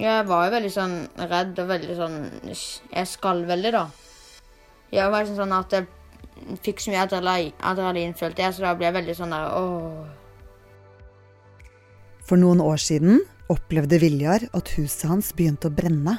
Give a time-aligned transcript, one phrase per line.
[0.00, 0.94] Jeg var jo veldig sånn
[1.30, 2.16] redd og veldig sånn
[2.50, 3.84] Jeg skalv veldig, da.
[4.94, 8.88] Jeg var liksom sånn at jeg fikk så mye adrenalin følte jeg, så da ble
[8.88, 10.04] jeg veldig sånn der åh.
[12.24, 13.22] For noen år siden
[13.52, 16.18] opplevde Viljar at huset hans begynte å brenne.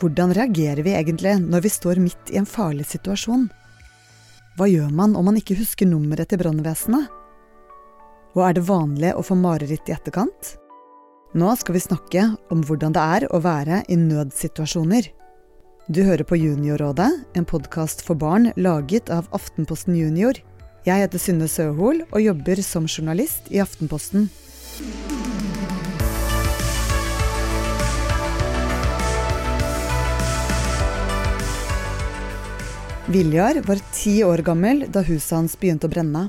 [0.00, 3.46] Hvordan reagerer vi egentlig når vi står midt i en farlig situasjon?
[4.58, 7.08] Hva gjør man om man ikke husker nummeret til brannvesenet?
[8.34, 10.56] Og er det vanlig å få mareritt i etterkant?
[11.34, 15.08] Nå skal vi snakke om hvordan det er å være i nødsituasjoner.
[15.90, 20.38] Du hører på Juniorrådet, en podkast for barn laget av Aftenposten Junior.
[20.86, 24.30] Jeg heter Synne Søhol og jobber som journalist i Aftenposten.
[33.10, 36.28] Viljar var ti år gammel da huset hans begynte å brenne.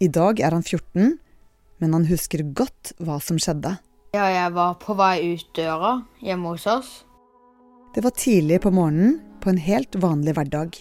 [0.00, 1.18] I dag er han 14,
[1.84, 3.76] men han husker godt hva som skjedde.
[4.16, 6.90] Ja, jeg var på vei ut døra hjemme hos oss.
[7.92, 10.76] Det var tidlig på morgenen på en helt vanlig hverdag.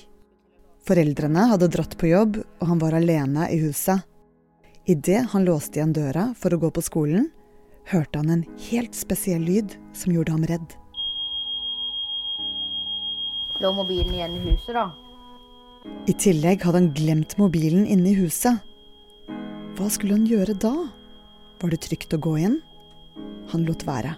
[0.88, 4.05] Foreldrene hadde dratt på jobb, og han var alene i huset.
[4.88, 7.25] Idet han låste igjen døra for å gå på skolen,
[7.92, 10.75] hørte han en helt spesiell lyd som gjorde ham redd.
[13.59, 14.86] Lå mobilen igjen i huset, da.
[16.08, 18.64] I tillegg hadde han glemt mobilen inne i huset.
[19.75, 20.73] Hva skulle han gjøre da?
[21.59, 22.61] Var det trygt å gå inn?
[23.53, 24.15] Han lot være.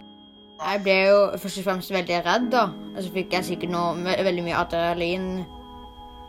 [0.57, 2.63] Jeg ble jo først og fremst veldig redd, da.
[2.95, 5.27] Og så fikk jeg sikkert noe, ve- veldig mye adrenalin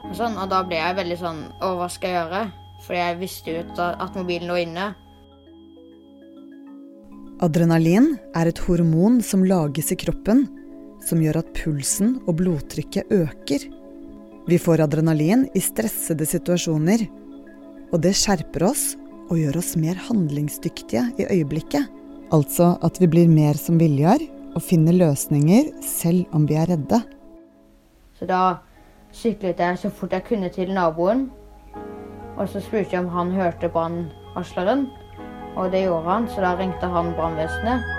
[0.04, 0.36] og sånn.
[0.36, 2.42] Og da ble jeg veldig sånn Å, hva skal jeg gjøre?
[2.84, 4.90] Fordi jeg visste jo at mobilen lå inne.
[7.42, 10.44] Adrenalin er et hormon som lages i kroppen,
[11.06, 13.66] som gjør at pulsen og blodtrykket øker.
[14.48, 17.04] Vi får adrenalin i stressede situasjoner,
[17.92, 18.90] og det skjerper oss
[19.28, 21.86] og gjør oss mer handlingsdyktige i øyeblikket.
[22.32, 24.20] Altså at vi blir mer som Viljar
[24.54, 27.00] og finner løsninger selv om vi er redde.
[28.18, 28.40] Så da
[29.14, 31.28] syklet jeg så fort jeg kunne til naboen.
[32.36, 34.86] Og så spurte jeg om han hørte brannvarsleren.
[35.56, 37.97] Og det gjorde han, så da ringte han brannvesenet.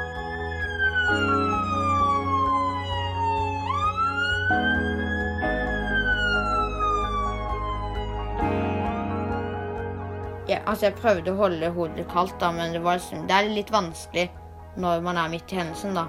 [10.69, 13.71] Altså jeg prøvde å holde hodet kaldt, da, men det, var liksom, det er litt
[13.73, 14.27] vanskelig
[14.79, 16.07] når man er midt i hendelsen, da.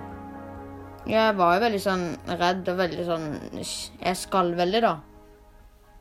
[1.09, 3.23] Jeg var jo veldig sånn redd og veldig sånn
[3.57, 4.99] Jeg skalv veldig, da.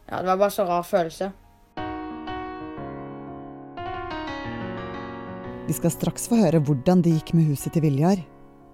[0.09, 1.29] Ja, det var bare så rar følelse.
[5.69, 8.23] Vi skal straks få høre hvordan det gikk med huset til Viljar.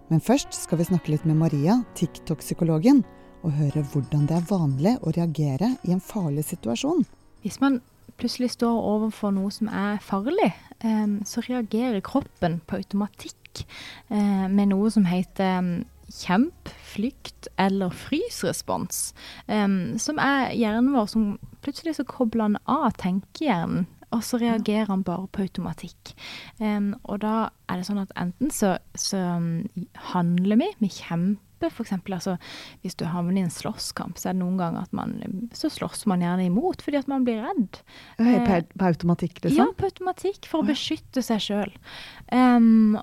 [0.09, 3.01] Men først skal vi snakke litt med Maria, TikTok-psykologen,
[3.43, 7.03] og høre hvordan det er vanlig å reagere i en farlig situasjon.
[7.43, 7.81] Hvis man
[8.19, 10.51] plutselig står overfor noe som er farlig,
[10.85, 13.65] em, så reagerer kroppen på automatikk
[14.09, 15.73] eh, med noe som heter em,
[16.11, 19.13] kjemp, flykt eller frysrespons.
[19.47, 21.23] som er hjernen vår som
[21.65, 23.87] plutselig så kobler han av tenkehjernen.
[24.13, 26.13] Og så reagerer han bare på automatikk.
[26.61, 29.65] Og da er det sånn at enten så, så um,
[30.13, 32.35] handler vi, vi kjemper for eksempel, altså,
[32.83, 35.15] hvis du havner i en slåsskamp, så er det noen ganger at man
[35.55, 37.79] så slåss man gjerne imot fordi at man blir redd.
[38.19, 39.73] På, på automatikk, Ja, liksom?
[39.79, 40.73] på automatikk, for Å, ja.
[40.73, 41.73] beskytte seg sjøl.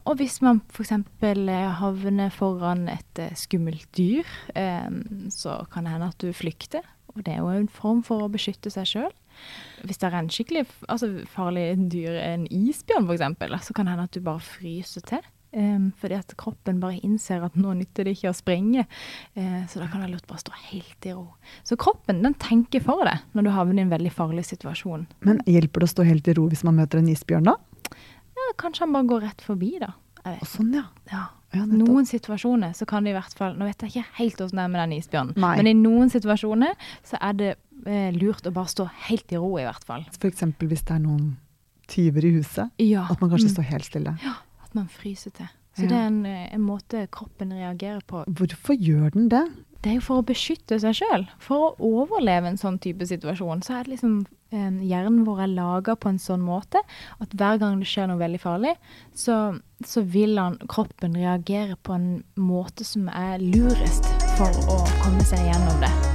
[0.02, 0.94] og hvis man f.eks.
[1.82, 6.86] havner foran et eh, skummelt dyr, um, så kan det hende at du flykter.
[7.12, 9.12] Og det er jo en form for å beskytte seg sjøl.
[9.82, 14.08] Hvis det er en skikkelig altså, farlig dyr, en isbjørn f.eks., så kan det hende
[14.08, 15.24] at du bare fryser til.
[15.52, 18.86] Em, fordi at kroppen bare innser at nå nytter det ikke å springe.
[19.36, 21.26] Uh, så da kan det lurt bare stå helt i ro.
[21.68, 25.06] Så kroppen den tenker for deg når du havner i en veldig farlig situasjon.
[25.26, 27.58] Men hjelper det å stå helt i ro hvis man møter en isbjørn, da?
[28.32, 29.92] Ja, kanskje han bare går rett forbi, da.
[30.46, 30.84] Sånn, ja.
[31.10, 31.24] Ja.
[31.50, 31.64] ja.
[31.66, 34.66] Noen situasjoner så kan det i hvert fall Nå vet jeg ikke helt åssen det
[34.68, 35.56] er med den isbjørnen, Nei.
[35.58, 36.76] men i noen situasjoner
[37.08, 37.48] så er det
[37.90, 40.06] eh, lurt å bare stå helt i ro, i hvert fall.
[40.30, 41.32] Eksempel hvis det er noen
[41.90, 42.70] tyver i huset.
[42.80, 43.08] Ja.
[43.10, 44.14] At man kanskje mm, står helt stille.
[44.72, 45.48] At man fryser til.
[45.76, 45.88] Så Ja.
[45.88, 48.24] det er en, eh, en måte kroppen reagerer på.
[48.26, 49.44] Hvorfor gjør den det?
[49.82, 51.26] Det er jo for å beskytte seg sjøl.
[51.42, 53.62] For å overleve en sånn type situasjon.
[53.64, 56.78] Så er det liksom eh, Hjernen vår er laga på en sånn måte
[57.20, 58.76] at hver gang det skjer noe veldig farlig,
[59.14, 64.04] så, så vil han, kroppen reagere på en måte som er lurest
[64.36, 66.11] for å komme seg gjennom det.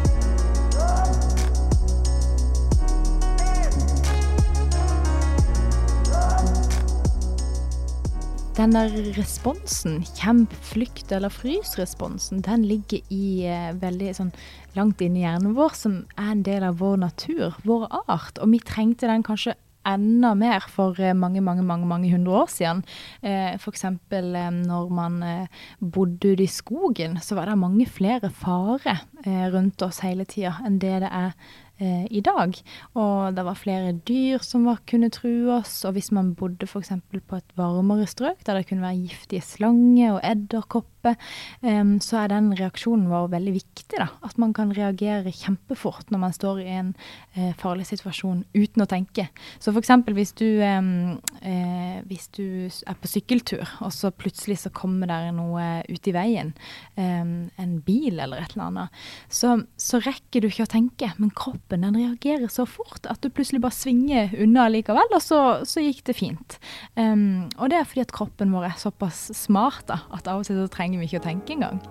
[8.57, 14.31] Den der responsen, kjemp, flykt eller frys-responsen, den ligger i eh, veldig sånn
[14.73, 18.41] langt inn i hjernen vår, som er en del av vår natur, vår art.
[18.41, 19.53] Og vi trengte den kanskje
[19.85, 22.81] enda mer for eh, mange, mange, mange, mange hundre år siden.
[23.21, 23.85] Eh, F.eks.
[23.91, 29.45] Eh, når man eh, bodde ute i skogen, så var det mange flere farer eh,
[29.53, 31.37] rundt oss hele tida enn det det er
[31.79, 32.55] eh, i dag.
[32.97, 35.79] Og det var flere dyr som var, kunne true oss.
[35.87, 36.93] Og hvis man bodde f.eks.
[37.11, 41.17] på et varmere strøk, der det kunne være giftige slanger og edderkopper,
[41.61, 43.97] eh, så er den reaksjonen vår veldig viktig.
[43.97, 44.09] da.
[44.25, 46.93] At man kan reagere kjempefort når man står i en
[47.35, 49.29] eh, farlig situasjon uten å tenke.
[49.59, 49.93] Så f.eks.
[50.17, 55.83] Hvis, du, eh, hvis du er på sykkeltur, og så plutselig så kommer der noe
[55.87, 56.53] ut i veien,
[56.97, 61.11] en bil eller et eller annet, så, så rekker du ikke å tenke.
[61.17, 65.21] men kroppen kroppen den reagerer så fort at du plutselig bare svinger unna likevel, og
[65.21, 66.59] så, så gikk det fint.
[66.95, 70.47] Um, og det er fordi at kroppen vår er såpass smart da, at av og
[70.47, 71.81] til så trenger vi ikke å tenke engang.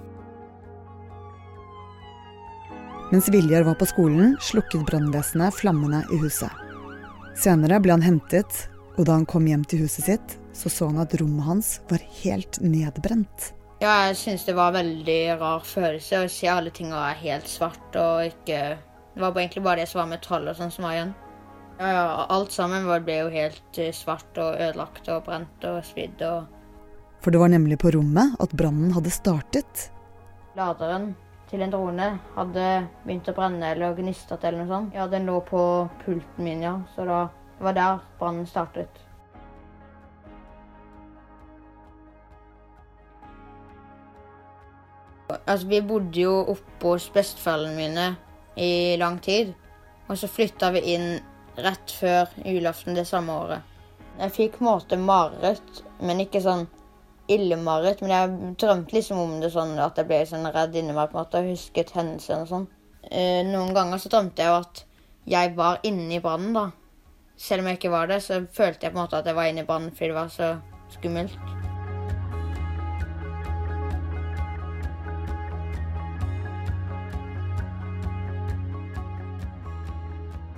[3.12, 6.50] Mens Viljar var på skolen, slukket brannvesenet flammene i huset.
[7.36, 11.04] Senere ble han hentet, og da han kom hjem til huset sitt, så så han
[11.04, 13.52] at rommet hans var helt nedbrent.
[13.84, 17.98] Ja, jeg syns det var en veldig rar følelse å se alle tinga helt svart
[18.00, 18.78] og ikke
[19.16, 21.12] det var egentlig bare det som var metall og sånn som var igjen.
[21.78, 26.20] Ja, ja, alt sammen ble jo helt eh, svart og ødelagt og brent og svidd
[26.24, 26.52] og
[27.24, 29.86] For det var nemlig på rommet at brannen hadde startet.
[30.56, 31.14] Laderen
[31.48, 32.66] til en drone hadde
[33.06, 34.94] begynt å brenne eller gnistret eller noe sånt.
[34.96, 35.62] Ja, den lå på
[36.04, 36.76] pulten min, ja.
[36.92, 37.26] Så da,
[37.60, 39.00] var der brannen startet.
[45.46, 48.06] Altså, vi bodde jo oppe hos besteforeldrene mine
[48.56, 49.54] i lang tid.
[50.06, 51.08] Og så flytta vi inn
[51.56, 53.74] rett før julaften det samme året.
[54.16, 56.64] Jeg fikk på en måte mareritt, men ikke sånn
[57.32, 58.00] ille mareritt.
[58.04, 61.18] Men jeg drømte liksom om det sånn at jeg ble sånn redd inni meg på
[61.18, 62.66] en måte, og husket hendelser og sånn.
[63.10, 64.84] Eh, noen ganger så drømte jeg jo at
[65.26, 66.70] jeg var inne i brannen, da.
[67.36, 69.50] Selv om jeg ikke var det, så følte jeg på en måte at jeg var
[69.50, 70.54] inne i brannen fordi det var så
[70.96, 71.55] skummelt.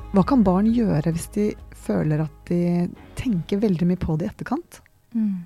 [0.08, 2.88] Hva kan barn gjøre hvis de føler at de
[3.18, 4.80] tenker veldig mye på det i etterkant?
[5.12, 5.44] Mm.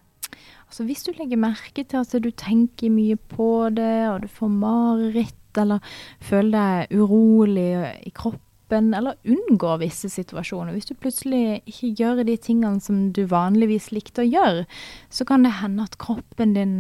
[0.69, 4.55] Altså hvis du legger merke til at du tenker mye på det, og du får
[4.55, 5.83] mareritt, eller
[6.23, 7.69] føler deg urolig
[8.07, 10.73] i kroppen, eller unngår visse situasjoner.
[10.73, 14.65] Hvis du plutselig ikke gjør de tingene som du vanligvis likte å gjøre,
[15.13, 16.79] så kan det hende at kroppen din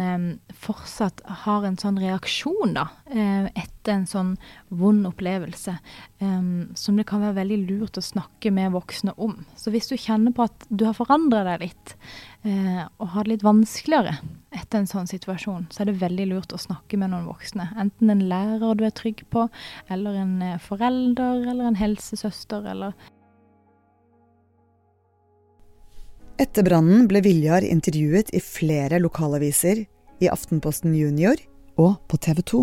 [0.56, 4.32] fortsatt har en sånn reaksjon da, eh, etter en sånn
[4.70, 5.76] vond opplevelse,
[6.23, 6.45] eh,
[6.79, 9.41] som det kan være veldig lurt å snakke med voksne om.
[9.59, 11.95] Så hvis du kjenner på at du har forandra deg litt,
[12.47, 14.17] uh, og har det litt vanskeligere
[14.53, 17.71] etter en sånn situasjon, så er det veldig lurt å snakke med noen voksne.
[17.81, 19.47] Enten en lærer du er trygg på,
[19.93, 22.95] eller en eh, forelder, eller en helsesøster, eller
[26.41, 29.85] Etter brannen ble Viljar intervjuet i flere lokalaviser,
[30.23, 31.39] i Aftenposten Junior
[31.81, 32.63] og på TV 2.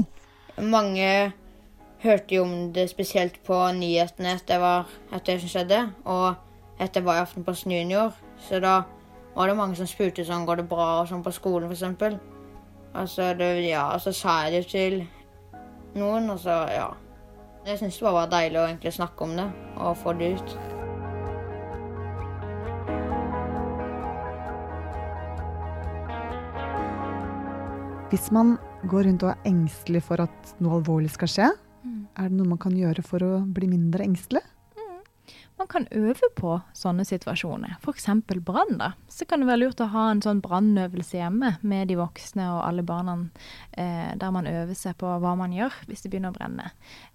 [0.67, 1.09] Mange
[2.03, 4.63] hørte jo om det spesielt på nyhetene etter,
[5.11, 8.15] etter det som skjedde, og etter var i Aftenposten Junior.
[8.39, 8.81] Så da
[9.35, 12.19] var det mange som spurte sånn går det bra og sånn på skolen, f.eks.
[12.95, 14.97] Altså, det, ja, så sa jeg det til
[15.99, 16.89] noen, og så ja.
[17.67, 19.45] Jeg syns det bare var deilig å egentlig snakke om det
[19.77, 20.57] og få det ut.
[28.09, 28.55] Hvis man
[28.89, 31.49] går rundt og er engstelig for at noe alvorlig skal skje.
[32.15, 34.45] Er det noe man kan gjøre for å bli mindre engstelig?
[35.59, 38.05] Man kan øve på sånne situasjoner, f.eks.
[38.47, 38.79] brann.
[39.11, 42.61] Så kan det være lurt å ha en sånn brannøvelse hjemme med de voksne og
[42.63, 43.17] alle barna,
[43.73, 46.69] eh, der man øver seg på hva man gjør hvis det begynner å brenne.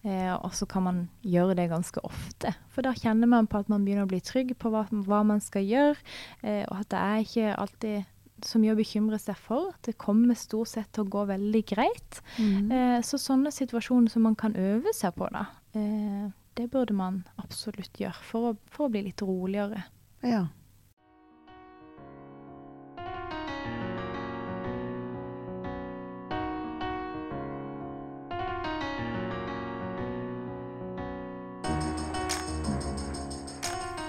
[0.04, 3.72] Eh, og så kan man gjøre det ganske ofte, for da kjenner man på at
[3.72, 5.96] man begynner å bli trygg på hva, hva man skal gjøre,
[6.44, 8.13] eh, og at det er ikke alltid
[8.46, 9.72] så mye å bekymre seg for.
[9.84, 12.20] Det kommer stort sett til å gå veldig greit.
[12.38, 12.72] Mm.
[12.72, 15.46] Eh, så sånne situasjoner som man kan øve seg på, da.
[15.76, 19.86] Eh, det burde man absolutt gjøre for å, for å bli litt roligere.
[20.24, 20.46] Ja.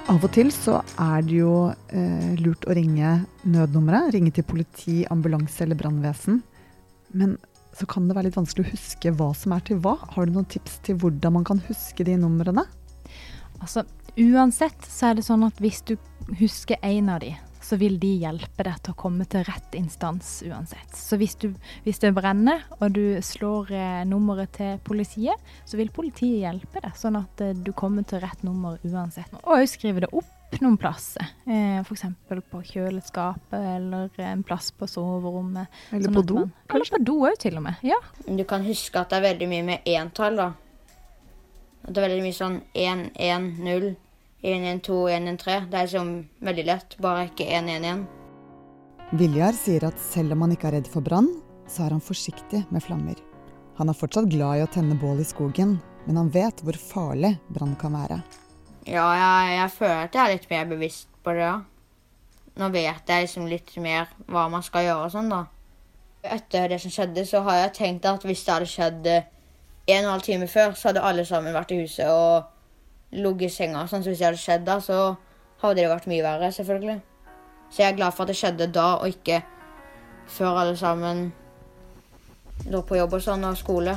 [0.06, 1.54] Av og til så er det jo
[1.90, 4.12] eh, lurt å ringe nødnummeret.
[4.14, 6.44] Ringe til politi, ambulanse eller brannvesen.
[7.18, 7.34] Men
[7.74, 9.96] så kan det være litt vanskelig å huske hva som er til hva.
[10.14, 12.68] Har du noen tips til hvordan man kan huske de numrene?
[13.58, 13.82] Altså,
[14.14, 15.96] uansett så er det sånn at hvis du
[16.38, 17.34] husker en av de,
[17.66, 20.94] så vil de hjelpe deg til å komme til rett instans uansett.
[20.94, 21.48] Så hvis, du,
[21.86, 26.94] hvis det brenner, og du slår eh, nummeret til politiet, så vil politiet hjelpe deg,
[27.00, 29.34] sånn at eh, du kommer til rett nummer uansett.
[29.44, 30.30] Og òg skrive det opp
[30.62, 31.26] noen plasser.
[31.50, 32.06] Eh, F.eks.
[32.52, 35.68] på kjøleskapet eller en plass på soverommet.
[35.90, 37.82] Eller sånn på do, man- Eller på do òg, til og med.
[37.84, 37.98] Ja.
[38.30, 40.52] Du kan huske at det er veldig mye med entall, da.
[41.86, 43.90] At det er veldig mye sånn 1, 1, 0,
[44.42, 45.58] 1, 1, 2, 1, 1, 3.
[45.72, 46.12] Det er liksom
[46.50, 48.06] veldig lett, bare ikke 1, 1, 1.
[49.16, 51.30] Viljar sier at selv om han ikke er redd for brann,
[51.70, 53.20] så er han forsiktig med flammer.
[53.78, 57.36] Han er fortsatt glad i å tenne bål i skogen, men han vet hvor farlig
[57.54, 58.22] brann kan være.
[58.86, 61.56] Ja, jeg, jeg føler at jeg er litt mer bevisst på det, ja.
[62.56, 65.42] Nå vet jeg liksom litt mer hva man skal gjøre og sånn, da.
[66.36, 69.26] Etter det som skjedde, så har jeg tenkt at hvis det hadde skjedd en
[69.90, 72.55] og en halv time før, så hadde alle sammen vært i huset og
[73.12, 73.86] ligget i senga.
[73.88, 75.00] Sånn, så hvis det hadde skjedd da, så
[75.62, 77.00] hadde det vært mye verre, selvfølgelig.
[77.70, 79.42] Så jeg er glad for at det skjedde da, og ikke
[80.32, 81.30] før alle sammen
[82.72, 83.96] lå på jobb og sånn, og skole.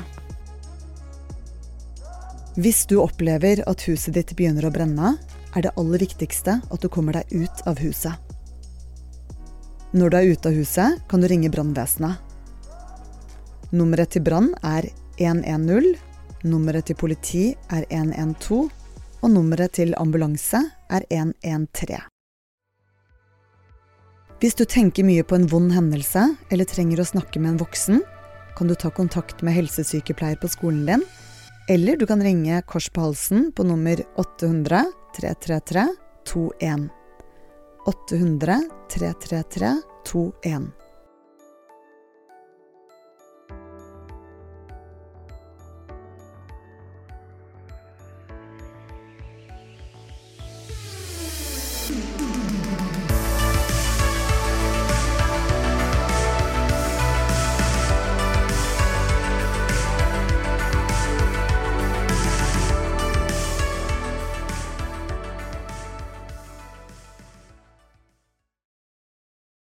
[2.58, 5.14] Hvis du opplever at huset ditt begynner å brenne,
[5.56, 8.18] er det aller viktigste at du kommer deg ut av huset.
[9.94, 12.18] Når du er ute av huset, kan du ringe brannvesenet.
[13.72, 14.88] Nummeret til brann er
[15.20, 15.94] 110,
[16.48, 18.68] nummeret til politi er 112,
[19.22, 20.60] og nummeret til ambulanse
[20.90, 21.98] er 113.
[24.38, 26.22] Hvis du tenker mye på en vond hendelse,
[26.52, 28.02] eller trenger å snakke med en voksen,
[28.58, 31.02] kan du ta kontakt med helsesykepleier på skolen din,
[31.68, 34.86] eller du kan ringe Kors på halsen på nummer 800
[35.18, 35.84] 333
[36.30, 36.88] 21.
[37.86, 38.62] 800
[38.94, 39.74] 333
[40.06, 40.70] 21.